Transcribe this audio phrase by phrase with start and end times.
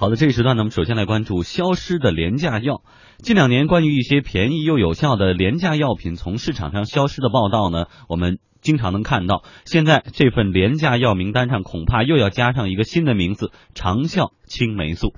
[0.00, 2.80] 好的，这一时段呢，我们首先来关注消失的廉价药。
[3.18, 9.42] 近两年，关于一些便宜又有效的廉价药品从市场上消失的报道呢，我们经常能看到。
[9.66, 15.12] 现在这份廉价药名单上，恐怕又要加上一个新的名字——长效青霉素。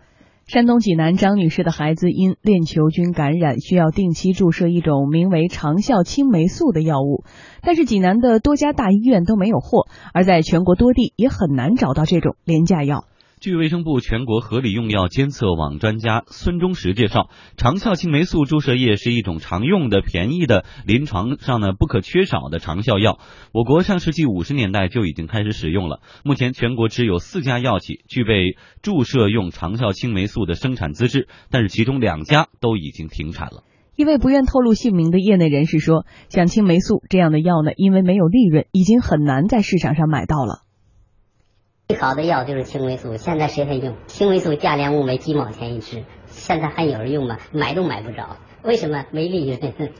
[0.48, 7.22] 山东济南张女士的孩子因链球菌感染，需要定期注射一种名为长效青霉素的药物，
[7.62, 13.04] 但是济南的多家大医院都没有货，而在全国多地也很难找到这种廉价药。
[13.43, 23.19] 据卫生部全国合理用药监测网专家孙忠实介绍，长效青霉素注射液是一种常用的、便宜的、临床上呢不可缺少的长效药。
[23.52, 26.02] 我国上世纪五十年代就已经开始使用了。
[26.23, 33.65] 目前全国只有四家药企具备注射用长效青霉素的生产资质，但是其中两家都已经停产了。
[33.97, 40.61] 一位不愿透露姓名的业内人士说，像青霉素这样的药呢，因为没有利润，已经很难在市场上买到了。
[41.89, 43.97] 最好的药就是青霉素，现在谁还用？
[44.07, 47.37] 青霉素价廉物美，几毛钱一支，现在还有人用吗？
[47.53, 49.05] 买都买不着，为什么？
[49.11, 49.93] 没利润。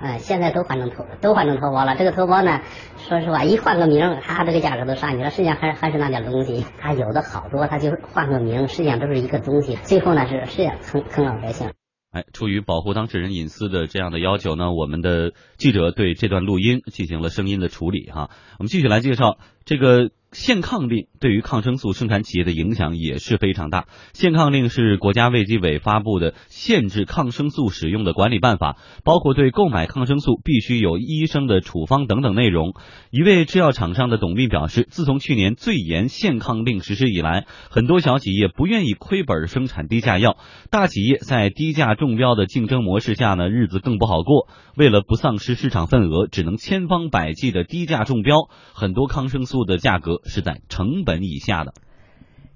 [0.00, 1.96] 嗯， 现在都换成头，都换成头孢了。
[1.96, 2.60] 这个头孢呢，
[2.96, 5.30] 说实话，一换个名，它这个价格都上去了。
[5.30, 9.76] 实际上还还是那点东西，它有的好多，它就换个名，实际上都是一个东西。
[9.82, 11.70] 最后呢，是实际上坑坑老百姓。
[12.12, 18.28] 哎，出于保护当事人隐私的这样的要求呢，我们的记者对这段录音进行了声音的处理哈。
[18.58, 20.10] 我们继续来介绍这个。
[20.34, 23.84] 限抗令对于抗生素生产企业的影响也是非常大。
[24.14, 32.72] 限抗令是国家卫计委发布的限制抗生素使用的管理办法，包括对购买抗生素必须有医生的处方等等内容。
[33.10, 40.38] 一位制药厂商的董秘表示，自从去年最严限抗令实施以来，很多小企业不愿意亏本生产低价药，
[40.70, 44.48] 大企业在低价中标的竞争模式下呢，日子更不好过。
[44.78, 50.22] 为了不丧失市场份额，只能千方百计的低价中标，很多抗生素素的价格。
[50.24, 51.74] 是在成本以下的。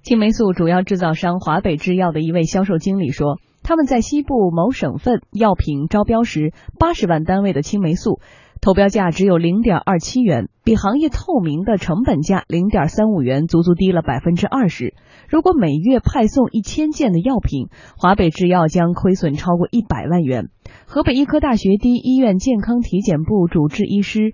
[0.01, 8.19] 青霉素主要制造商华北制药的一位销售经理说，他们在西部某省份药品招标时，八十万单位的青霉素
[8.61, 14.95] 投标价只有零点二七元，比行业透明的成本价零点三五元足足低了百分之二十。
[15.27, 20.49] 如果每月派送一千件的药品，华北制药将亏损超过一百万元。
[20.87, 24.33] 河北医科大学第一医院健康体检部主治医师。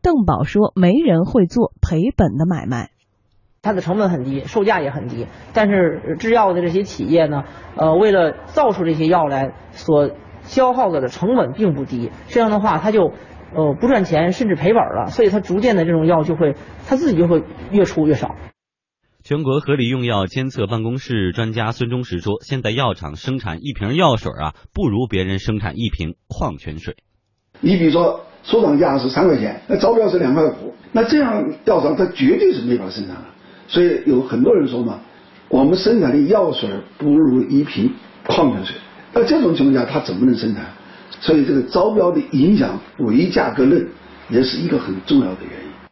[0.00, 2.90] 邓宝说：“没人会做赔本的买卖，
[3.62, 5.26] 它的成本很低，售价也很低。
[5.52, 7.44] 但是制药的这些企业呢，
[7.76, 10.10] 呃，为了造出这些药来，所
[10.42, 12.10] 消耗的的成本并不低。
[12.28, 13.12] 这样的话，他就
[13.54, 15.08] 呃不赚钱，甚至赔本了。
[15.08, 16.54] 所以，它逐渐的这种药就会
[16.86, 17.42] 它自己就会
[17.72, 18.36] 越出越少。”
[19.24, 26.96] 全国合理用药监测办公室专家孙忠实说：“现在药厂生产一瓶药水啊，不如别人生产一瓶矿泉水。
[27.60, 33.22] 你比如说。”出厂价是三块钱，那招标是两块五，那这样药厂它绝对是没法生产的。
[33.66, 34.98] 所以有很多人说嘛，
[35.48, 37.92] 我们生产的药水不如一瓶
[38.26, 38.76] 矿泉水。
[39.12, 40.64] 那这种情况下，它怎么能生产？
[41.20, 43.86] 所以这个招标的影响，唯价格论
[44.28, 45.87] 也是一个很重要的原因。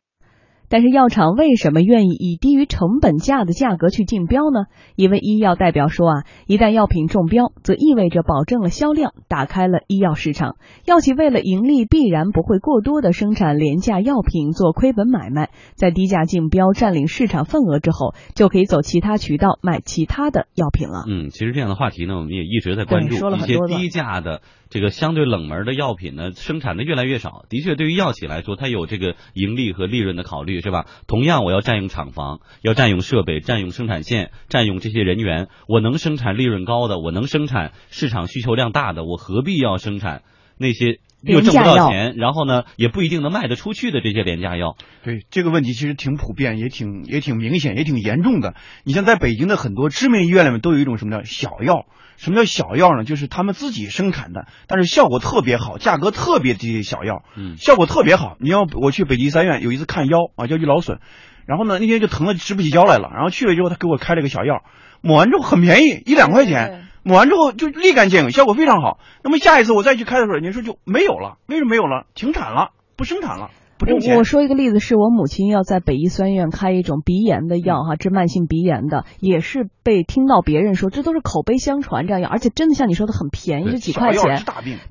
[0.69, 4.67] 但是药厂为什么愿意以低于成本价的价格去竞标呢？
[4.97, 10.57] 一位医药代表说啊，一旦药品中标，则意味着保证了销量，打开了医药市场。
[10.85, 21.05] 药企为了盈利，必然不会过多的生产廉价药品做亏本买卖，在低价竞标占领市场份额之后，就可以走其他渠道卖其他的药品了。
[21.09, 24.41] 嗯，其实这样的话题呢，我们也一直在关注一些低价的。
[24.69, 27.45] 这个相对冷门的药品呢，生产的越来越少。
[27.49, 30.87] 的确，对于药企来说，它有这个盈利和利润的考虑，是吧？
[31.07, 40.23] 同样，我要占用厂房，要占用设备，占用生产线，占用这些人员，我能生产利润高的，我能生产市场需求量大的，我何必要生产
[40.59, 44.77] 那些又挣不到钱，然后呢，也不一定能卖得出去的这些廉价药？
[45.03, 48.55] 对这个问题，其实挺普遍，也挺也挺明显，也挺严重的。
[48.85, 51.87] 你像在北京的很多知名医院里面，都有一种什么叫小药。
[52.17, 53.05] 什么叫小药呢？
[53.05, 56.83] 就是他们自己生产的，但是效果特别好，价格特别低。
[56.83, 58.39] 小药，嗯，效果特别好。
[58.41, 60.99] 你要我去北京三院有一次看腰啊，腰肌劳损，
[61.45, 63.11] 然后呢那天就疼的直不起腰来了。
[63.13, 64.63] 然后去了之后，他给我开了个小药，
[65.03, 68.99] 抹完之后很便宜，一两块钱，抹完之后就立竿见影，效果非常好。
[69.23, 72.05] 那么下一次我再去开的时候，人家说就没有了，为什么没有了？
[72.15, 73.53] 停产了，不生产了。
[73.79, 84.43] 我我说一个例子，是我母亲要在北医三院开一种鼻炎的药哈，治慢性鼻炎的，也是被听到别人说，这都是口碑相传这样药，而且真的像你说的很便宜，就几块钱。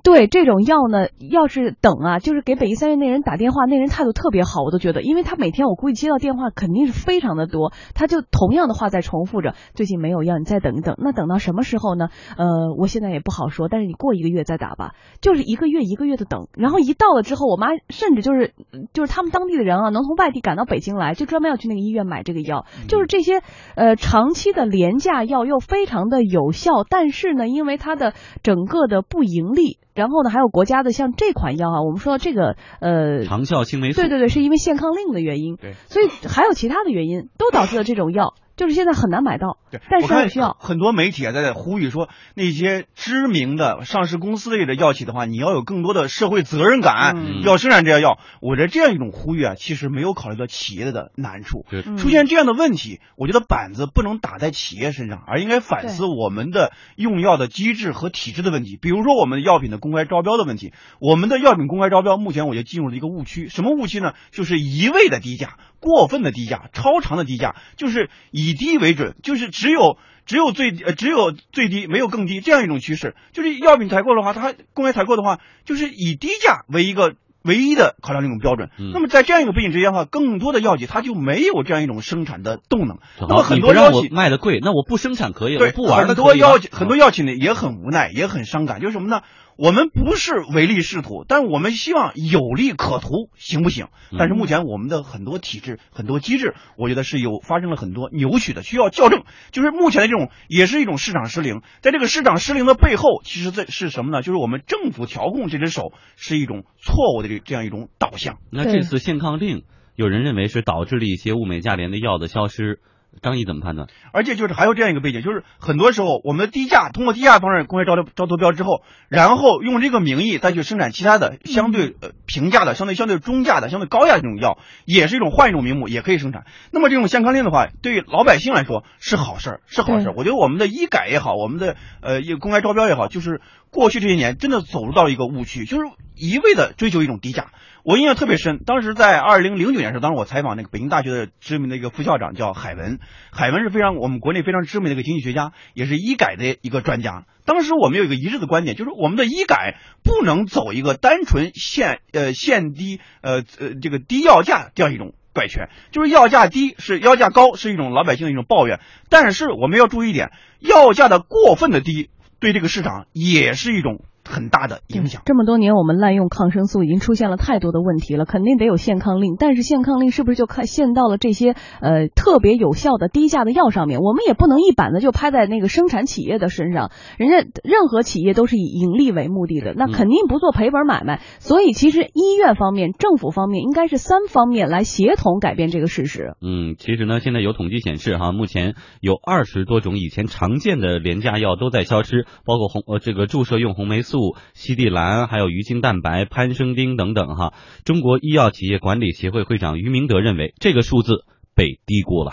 [0.04, 10.96] 对这种药呢，要是等啊，就是给北医三院那人打电话，那人态度特别好，我都觉得，因为他每天我估计接到电话肯定是非常的多，他就同样的话在重复着，最近没有药，你再等一等。
[11.00, 12.10] 那等到什么时候呢？
[12.38, 12.46] 呃，
[12.78, 18.54] 我现在也不好说，但是你过一个月再打吧，就是一个月一个月的等，然后一到了之后，我妈甚至就是。
[18.94, 22.66] 就是他们当地的人啊，能从外地赶到北京来，就专门要去那个医院买这个药。
[22.88, 23.42] 就是这些
[23.75, 28.13] 呃长期的廉价药又非常的有效，但是呢，因为它的
[28.44, 38.36] 整个的不盈利，然后呢，还有国家的像这款药啊，我们说到这个呃长效青霉素，对对对，是因为限抗令的原因，对，所以还有其他的原因都导致了这种药。
[38.58, 48.18] 就是现在很难买到，对，但是需要很多媒体啊在在呼吁说，那些知名的上市公司类的药企的话，你要有更多的社会责任感，嗯要生产这些药。
[48.40, 51.66] 我觉得这样一种呼吁啊，其实没有考虑到企业的难处。
[51.70, 58.80] 对嗯出现这样的问题，我觉得板子不能打在企业身上，而应该反思我们的用药的机制和体制的问题。
[58.82, 64.14] 比如说我们药品的公开招标的问题，我们的药品公开招标目前我就进入了一个误区，什么误区呢？
[64.32, 69.98] 就是一味的低价、过分的低价、超长的低价，就是以低为准，就是只有。
[70.26, 73.14] 只有最呃只有最低，没有更低这样一种趋势。
[73.32, 78.72] 就是药品采购的话，它公开采购的话，就是以低价为一个唯一的考量这种标准。
[78.80, 82.98] 嗯那么在这样一个背景之下的话，更多的药企它就没有这样一种生产的动能。
[83.20, 89.22] 那么，很多药企卖的贵，那我不生产可以，对我不玩的很多药企很多药企呢也很无奈，也很伤感，就是什么呢？
[89.57, 93.86] 我们不是唯利是图，但我们希望有利可图，行不行？
[94.12, 99.24] 嗯但是目前我们的很多体制、很多机制，我觉得是有发生了很多扭曲的，需要校正。
[99.52, 101.62] 就是目前的这种，也是一种市场失灵。
[101.81, 104.22] 在这个市场失灵的背后，其实在是什么呢？
[104.22, 108.38] 就是我们政府调控这只手是一种错误的这这样一种导向。
[108.51, 109.63] 那这次限抗令，
[109.96, 112.80] 有人认为是导致了一些物美价廉的药的消失。
[113.22, 113.88] 张毅怎么判断？
[114.12, 126.46] 而且就是还有这样一个背景，就是很多时候我们的低价通过低价方式公开招标招投标之后，然后用这个名义再去生产其他的相对呃平价的、相对相对中价的、相对高价的这种药，也是一种换一种名目也可以生产。
[126.72, 130.14] 那么这种限康令的话，对于老百姓来说是好事儿，是好事儿。
[130.16, 133.42] 我觉得我们的医改也好，我们的呃一个公开招标也好，就是
[133.75, 135.83] 过去这些年真的走入到一个误区，就是
[136.16, 137.51] 一味的追求一种低价。
[137.83, 143.00] 我印象特别深，当时在二零零九年的时候，当时我采访那个北京大学的知名的一个副校长叫海文，
[143.31, 147.25] 海文是非常我们国内非常知名的一个经济学家，也是医改的一个专家。
[147.44, 158.80] 当时我们有一个一致的观点，就是我们的医改不能走一个单纯限呃限低呃呃这个低药价这样一种怪圈，就是药价低是药价高是一种老百姓的一种抱怨，
[159.10, 162.10] 但是我们要注意一点，药价的过分的低
[162.40, 165.22] 对这个市场也是一种很大的影响。
[165.25, 169.36] 这么多年，我们滥用抗生素已经出现了太多的问题了，肯定得有限抗令。
[169.39, 174.00] 但是限抗令是不是就看限到了这些呃特别有效的低价的药上面？
[174.00, 181.22] 我们也不能一板子就拍在那个生产企业的身上，人家任何企业都是以盈利为目的的，那肯定不做赔本买卖。
[181.39, 186.36] 所以其实医院方面、政府方面应该是三方面来协同改变这个事实。
[186.42, 197.54] 嗯，其实呢，现在有统计显示哈，目前有二十多种以前常见的廉价药都在消失，包括红呃这个注射用红霉素、度西地兰，还有鱼精蛋白、潘生丁等等哈。
[197.84, 202.32] 中国医药企业管理协会会长于明德认为，这个数字被低估了。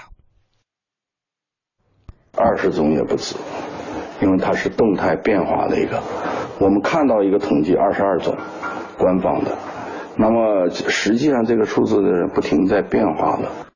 [2.39, 3.35] 二十种也不止，
[4.23, 6.01] 因为它是动态变化的一个。
[6.61, 8.37] 我们看到一个统计，二十二种，
[8.97, 9.59] 官方的。
[10.17, 11.97] 那么实际上这个数字
[12.35, 13.72] 不停在变化的。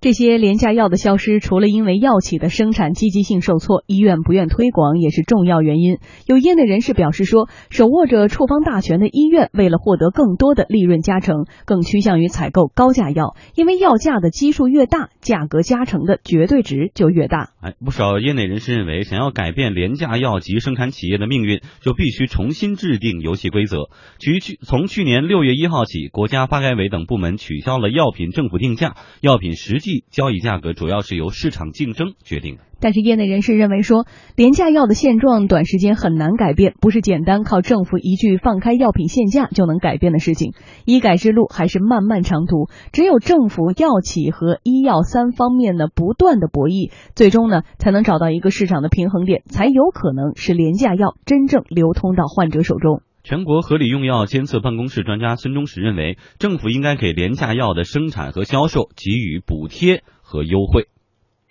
[0.00, 5.98] 这些廉价药的消失，除了因为药企的生产积极性受挫，医院不愿推广也是重要原因。
[6.24, 17.50] 有业内人士表示说，手握着处方大权的医院，为了获得更多的利润加成，更趋向于采购高价药，因为药价的基数越大，价格加成的绝对值就越大。
[17.60, 23.88] 哎，不少业内人士认为，想要改变廉价药及生产企业的命运，就必须重新制定游戏规则。
[24.20, 32.62] 去去从去年六月一号起，国家发改委等部门取消了药品政府定价，药品实际交易价格主要是由市场竞争决定的。
[32.80, 40.52] 但是业内人士认为说，廉价药的现状短时间很难改变，不是简单靠政府一句放开药品限价就能改变的事情。
[40.84, 53.02] 医改之路还是漫漫长途，只有政府、药企和医药三方面的不断的博弈，最终呢才能找到一个市场的平衡点，才有可能使廉价药真正流通到患者手中。
[53.28, 60.88] 全国合理用药监测办公室专家孙忠实认为，政府应该给廉价药的生产和销售给予补贴和优惠。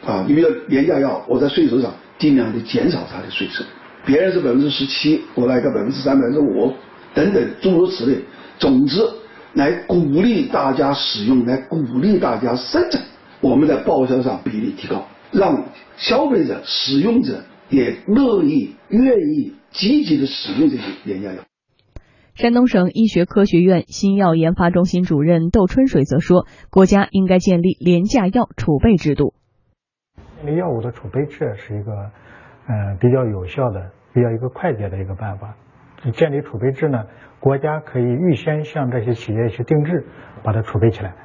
[0.04, 3.64] 啊，你比如廉价药，我在税收上尽量的减少它的税收，
[4.08, 6.74] 别人是百分之十七，我来个百分之三、百分之五
[7.14, 8.22] 等等，诸如此类。
[8.58, 9.00] 总之，
[9.54, 13.04] 来鼓励大家使用，来鼓励大家生产，
[13.40, 15.64] 我们在报销上比例提高，让
[15.96, 21.44] 消费者、使用者也乐意、愿意、积极的使用这些廉价药。
[22.38, 29.34] 山东省医学科学院新药研发中心主任窦春水则说，国家应该建立廉价药储备制度。
[30.36, 31.92] 建立药物的储备制是一个，
[32.68, 35.56] 呃，比较有效的、比较一个快捷的一个办法。
[36.14, 37.06] 建立储备制呢，
[37.40, 40.06] 国家可以预先向这些企业去定制，
[40.44, 41.16] 把它储备起来。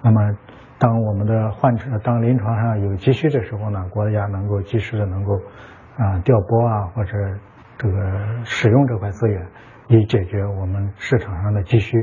[0.00, 0.38] 那么，
[0.78, 5.32] 当我们的患者当临床上有急需的时候呢，国家能够及时的能够
[5.96, 7.10] 啊调拨啊或者
[7.78, 9.48] 这个使用这块资源，
[9.90, 11.96] 以解决我们市场上的急需。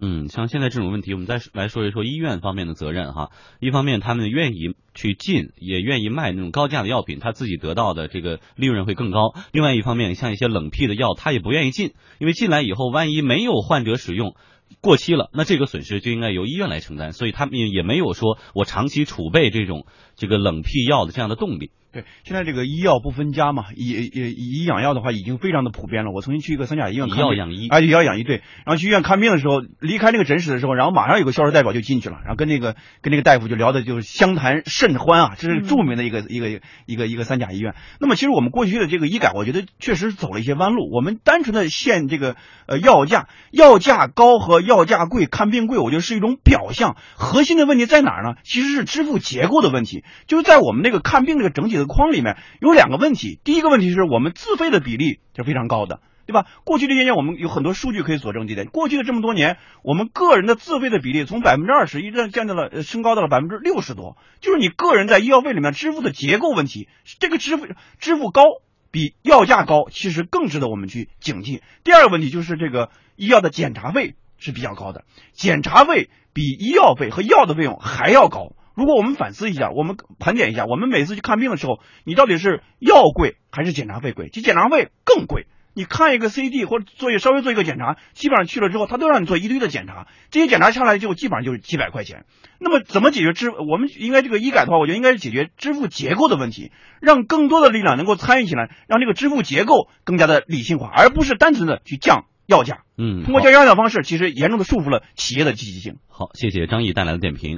[0.00, 3.30] 嗯，像现在这种问题，我们再来说一说医院方面的责任哈。
[3.60, 9.34] 一方面，他们愿意去进，也愿意卖那种高价的药品，他自己得到的这个利润会更高。
[9.52, 14.34] 另外一方面，像一些冷僻的药，他也不愿意进，因为进来以后，万一没有患者使用，
[14.80, 17.12] 过期了，那这个损失就应该由医院来承担。
[17.12, 19.86] 所以他们也没有说我长期储备这种
[20.16, 21.70] 这个冷僻药的这样的动力。
[21.94, 26.10] 对，现在这个医药不分家嘛，以以以养药的话已经非常的普遍了。
[26.10, 28.38] 我曾经去一个三甲医院，以药养医啊，以药养医对。
[28.66, 37.76] 然后去医院看病的时候，离开那个诊室的时候，然后马上有个销售代表就进去了，然后跟那个跟那个大夫就聊的就是相谈甚欢啊，这是著名的一个一个一个一个三甲医院。
[38.00, 40.90] 那么其实我们过去的这个医改，我觉得确实走了一些弯路。
[40.92, 42.34] 我们单纯的限这个
[42.66, 46.96] 呃药价，药价高和药价贵，看病贵，我觉得是一种表象。
[47.14, 48.34] 核心的问题在哪儿呢？
[48.42, 52.36] 其实是支付结构的问题，就是在我们那个看病这个整体的框里面。
[52.60, 56.46] 有两个问题，第一个问题是我们自费的比例是非常高的，对吧？
[56.64, 58.66] 过去这些年我们有很多数据可以佐证这点。
[58.66, 64.16] 过去的这么多年，我们个人的自费的比例从百分之二十一直降到了，升高到了百分之六十多。
[64.40, 66.88] 就是你个人在医药费里面支付的结构问题，
[67.20, 67.66] 这个支付
[67.98, 68.42] 支付高
[68.90, 71.60] 比药价高，其实更值得我们去警惕。
[71.82, 78.52] 第二个问题就是这个医药的检查费是比较高的，检查费比医药费和药的费用还要高。
[78.74, 84.28] 如果我们反思一下，我们盘点一下，我们每次去看病的时候，你到底是药贵还是检查费贵？
[84.28, 85.46] 其实检查费更贵。
[85.76, 92.26] 你看一个 CT 或者做一稍微做一个检查，基本上去了之后，他都让你做一堆的检查，这些检查下来就基本上就是几百块钱。
[92.60, 93.50] 那么怎么解决支？
[93.50, 102.82] 我们应该这个医改的话，我觉得应该是解决支付结构的问题，让更多的力量能够参与起来，让这个支付结构更加的理性化，而不是单纯的去降药价。
[102.96, 105.96] 嗯，通过降药价方式，其实严重的束缚了企业的积极性。
[106.06, 107.50] 好，谢谢张毅带来的点评。